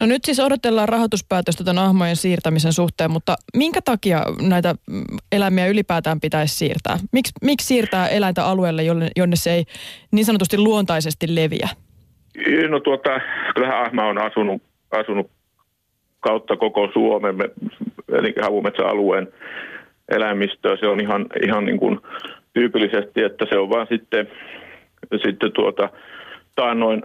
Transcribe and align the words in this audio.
No 0.00 0.06
nyt 0.06 0.24
siis 0.24 0.40
odotellaan 0.40 0.88
rahoituspäätöstä 0.88 1.64
tämän 1.64 1.84
ahmojen 1.84 2.16
siirtämisen 2.16 2.72
suhteen, 2.72 3.10
mutta 3.10 3.36
minkä 3.56 3.80
takia 3.84 4.22
näitä 4.42 4.74
eläimiä 5.32 5.66
ylipäätään 5.66 6.20
pitäisi 6.20 6.54
siirtää? 6.56 6.98
Miks, 7.12 7.30
miksi 7.42 7.66
siirtää 7.66 8.08
eläintä 8.08 8.44
alueelle, 8.44 8.82
jonne, 8.82 9.08
jonne 9.16 9.36
se 9.36 9.52
ei 9.52 9.64
niin 10.12 10.24
sanotusti 10.24 10.58
luontaisesti 10.58 11.34
leviä? 11.34 11.68
No 12.68 12.80
tuota, 12.80 13.20
kyllähän 13.54 13.86
ahma 13.86 14.04
on 14.04 14.18
asunut, 14.18 14.62
asunut 14.90 15.30
kautta 16.20 16.56
koko 16.56 16.88
Suomen, 16.92 17.36
eli 18.18 18.34
havumetsäalueen 18.42 19.28
eläimistöä. 20.08 20.76
Se 20.76 20.86
on 20.86 21.00
ihan, 21.00 21.26
ihan 21.46 21.64
niin 21.64 21.78
kuin 21.78 22.00
tyypillisesti, 22.52 23.22
että 23.22 23.46
se 23.48 23.58
on 23.58 23.70
vaan 23.70 23.86
sitten, 23.90 24.28
sitten 25.24 25.52
tuota, 25.52 25.90
taannoin, 26.54 27.02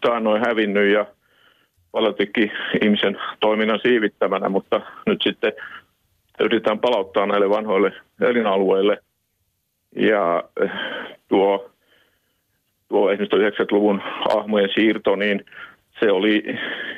taannoin 0.00 0.42
hävinnyt 0.46 0.92
ja 0.92 1.06
paljonkin 1.96 2.52
ihmisen 2.82 3.18
toiminnan 3.40 3.80
siivittämänä, 3.82 4.48
mutta 4.48 4.80
nyt 5.06 5.22
sitten 5.22 5.52
yritetään 6.40 6.78
palauttaa 6.78 7.26
näille 7.26 7.50
vanhoille 7.50 7.92
elinalueille. 8.20 8.98
Ja 9.96 10.42
eh, 10.62 10.70
tuo, 11.28 11.70
tuo 12.88 13.10
esimerkiksi 13.10 13.62
90-luvun 13.64 14.02
ahmojen 14.36 14.68
siirto, 14.74 15.16
niin 15.16 15.44
se 16.00 16.12
oli 16.12 16.42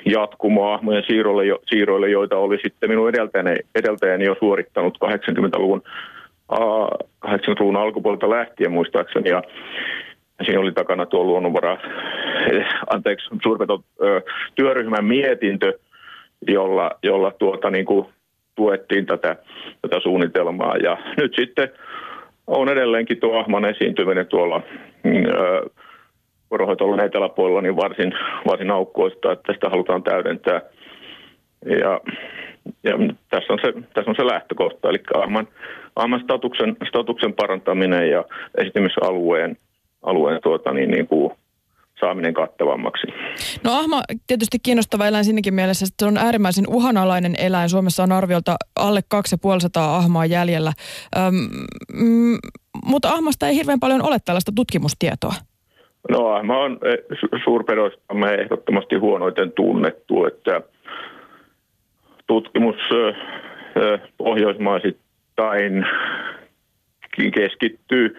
jatkumo 0.04 0.72
ahmojen 0.72 1.04
siirroille, 1.06 1.58
siirroille, 1.66 2.10
joita 2.10 2.36
oli 2.36 2.58
sitten 2.62 2.90
minun 2.90 3.08
edeltäjäni, 3.08 3.56
edeltäjäni 3.74 4.24
jo 4.24 4.36
suorittanut 4.38 4.98
80-luvun, 5.04 5.82
80-luvun 7.26 7.76
alkupuolelta 7.76 8.30
lähtien 8.30 8.72
muistaakseni. 8.72 9.30
Ja 9.30 9.42
siinä 10.44 10.60
oli 10.60 10.72
takana 10.72 11.06
tuo 11.06 11.24
luonnonvara, 11.24 11.78
anteeksi, 12.94 13.28
suurpeto 13.42 13.84
työryhmän 14.54 15.04
mietintö, 15.04 15.78
jolla, 16.46 16.90
jolla 17.02 17.30
tuota, 17.30 17.70
niin 17.70 17.84
kuin, 17.84 18.06
tuettiin 18.56 19.06
tätä, 19.06 19.36
tätä 19.82 20.00
suunnitelmaa. 20.00 20.76
Ja 20.76 20.96
nyt 21.16 21.34
sitten 21.36 21.68
on 22.46 22.68
edelleenkin 22.68 23.20
tuo 23.20 23.38
ahman 23.38 23.64
esiintyminen 23.64 24.26
tuolla 24.26 24.62
mm, 25.04 25.24
vuorohoitoalueen 26.50 27.06
eteläpuolella 27.06 27.60
niin 27.60 27.76
varsin, 27.76 28.12
varsin 28.46 28.70
aukkoista, 28.70 29.32
että 29.32 29.52
sitä 29.52 29.68
halutaan 29.68 30.02
täydentää. 30.02 30.60
Ja, 31.66 32.00
ja 32.82 32.92
tässä, 33.30 33.52
on 33.52 33.58
se, 33.64 33.72
tässä 33.94 34.10
on 34.10 34.16
se 34.16 34.26
lähtökohta, 34.26 34.88
eli 34.88 34.98
ahman, 35.14 35.48
ahman 35.96 36.20
statuksen, 36.20 36.76
statuksen 36.88 37.32
parantaminen 37.32 38.10
ja 38.10 38.24
esitymisalueen 38.58 39.56
alueen 40.02 40.40
tuota, 40.42 40.72
niin, 40.72 40.90
niin 40.90 41.06
kuin 41.06 41.32
saaminen 42.00 42.34
kattavammaksi. 42.34 43.06
No 43.64 43.72
ahma 43.72 44.02
tietysti 44.26 44.58
kiinnostava 44.62 45.06
eläin 45.06 45.24
sinnekin 45.24 45.54
mielessä, 45.54 45.84
että 45.84 46.04
se 46.04 46.08
on 46.08 46.16
äärimmäisen 46.16 46.64
uhanalainen 46.68 47.34
eläin. 47.38 47.68
Suomessa 47.68 48.02
on 48.02 48.12
arviolta 48.12 48.56
alle 48.76 49.00
2500 49.08 49.96
ahmaa 49.96 50.26
jäljellä, 50.26 50.72
Öm, 51.16 51.34
mm, 51.92 52.38
mutta 52.84 53.10
ahmasta 53.10 53.48
ei 53.48 53.54
hirveän 53.56 53.80
paljon 53.80 54.02
ole 54.02 54.16
tällaista 54.24 54.52
tutkimustietoa. 54.54 55.32
No 56.10 56.28
ahma 56.28 56.58
on 56.58 56.78
eh, 56.84 57.18
suurpedoistamme 57.44 58.34
ehdottomasti 58.34 58.96
huonoiten 58.96 59.52
tunnettu, 59.52 60.26
että 60.26 60.60
tutkimus 62.26 62.76
eh, 62.76 63.16
eh, 63.82 64.00
pohjoismaisittain 64.18 65.86
keskittyy 67.34 68.16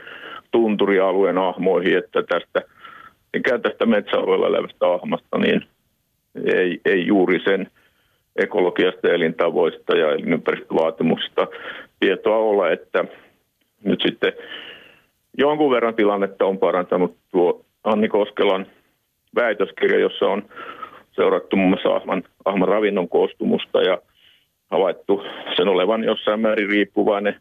tunturialueen 0.52 1.38
ahmoihin, 1.38 1.97
että 1.97 2.23
tästä, 2.23 2.61
ikään 3.33 3.61
tästä 3.61 3.85
metsäalueella 3.85 4.47
elävästä 4.47 4.88
ahmasta, 4.94 5.38
niin 5.38 5.66
ei, 6.55 6.81
ei 6.85 7.08
juuri 7.08 7.39
sen 7.44 7.71
ekologiasta, 8.36 9.08
elintavoista 9.08 9.97
ja 9.97 10.11
elinympäristövaatimuksista 10.11 11.47
tietoa 11.99 12.38
ole, 12.38 12.73
että 12.73 13.05
nyt 13.83 14.02
sitten 14.05 14.33
jonkun 15.37 15.71
verran 15.71 15.95
tilannetta 15.95 16.45
on 16.45 16.58
parantanut 16.58 17.15
tuo 17.31 17.65
Anni 17.83 18.08
Koskelan 18.08 18.65
väitöskirja, 19.36 19.99
jossa 19.99 20.26
on 20.26 20.43
seurattu 21.11 21.55
muun 21.55 21.70
muassa 21.70 21.89
ahman, 21.89 22.23
ahman 22.45 22.67
ravinnon 22.67 23.09
koostumusta 23.09 23.82
ja 23.82 23.98
havaittu 24.71 25.23
sen 25.55 25.67
olevan 25.67 26.03
jossain 26.03 26.39
määrin 26.39 26.70
riippuvainen 26.70 27.36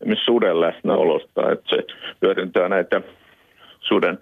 esimerkiksi 0.00 0.24
suden 0.24 0.60
läsnäolosta, 0.60 1.52
että 1.52 1.76
se 1.76 1.82
hyödyntää 2.22 2.68
näitä 2.68 3.00
suden, 3.80 4.18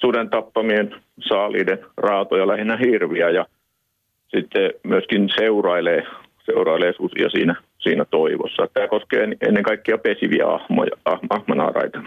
suden 0.00 0.30
tappamien 0.30 0.94
saaliiden 1.20 1.78
raatoja, 1.96 2.48
lähinnä 2.48 2.76
hirviä 2.76 3.30
ja 3.30 3.46
sitten 4.28 4.70
myöskin 4.82 5.28
seurailee, 5.38 6.06
seurailee 6.44 6.92
susia 6.92 7.28
siinä, 7.30 7.54
siinä 7.78 8.04
toivossa. 8.04 8.68
Tämä 8.74 8.88
koskee 8.88 9.28
ennen 9.40 9.62
kaikkea 9.62 9.98
pesiviä 9.98 10.46
ahmoja, 10.46 10.90
ahmanaaraita. 11.30 12.02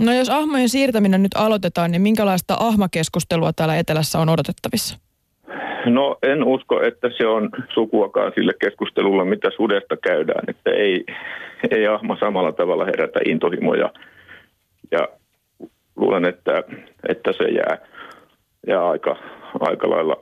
No 0.00 0.12
jos 0.12 0.30
ahmojen 0.30 0.68
siirtäminen 0.68 1.22
nyt 1.22 1.34
aloitetaan, 1.34 1.90
niin 1.90 2.02
minkälaista 2.02 2.56
ahmakeskustelua 2.60 3.52
täällä 3.52 3.76
etelässä 3.76 4.18
on 4.18 4.28
odotettavissa? 4.28 4.98
No 5.86 6.18
en 6.22 6.44
usko, 6.44 6.82
että 6.82 7.10
se 7.16 7.26
on 7.26 7.50
sukuakaan 7.74 8.32
sille 8.34 8.52
keskustelulle, 8.60 9.24
mitä 9.24 9.50
sudesta 9.56 9.96
käydään. 9.96 10.44
Että 10.48 10.70
ei, 10.70 11.04
ei 11.70 11.86
ahma 11.86 12.16
samalla 12.20 12.52
tavalla 12.52 12.84
herätä 12.84 13.20
intohimoja. 13.26 13.90
Ja 14.90 15.08
luulen, 15.96 16.28
että, 16.28 16.62
että 17.08 17.32
se 17.32 17.44
jää, 17.44 17.78
jää 18.66 18.88
aika, 18.88 19.16
aika 19.60 19.90
lailla 19.90 20.16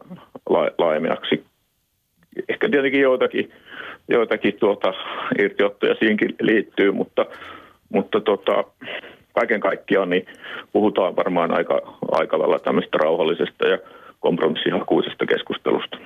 la, 0.50 0.70
laajemmaksi. 0.78 1.44
Ehkä 2.48 2.68
tietenkin 2.68 3.00
joitakin, 3.00 3.52
joitakin 4.08 4.54
tuota, 4.60 4.92
irtiottoja 5.38 5.94
siinkin 5.94 6.34
liittyy, 6.40 6.92
mutta, 6.92 7.26
mutta 7.88 8.20
tota, 8.20 8.64
kaiken 9.32 9.60
kaikkiaan 9.60 10.10
niin 10.10 10.26
puhutaan 10.72 11.16
varmaan 11.16 11.56
aika, 11.56 11.98
aika 12.12 12.38
lailla 12.38 12.58
tämmöistä 12.58 12.98
rauhallisesta 12.98 13.68
ja 13.68 13.78
kompromissihakuisesta 14.20 15.26
keskustelusta. 15.26 15.98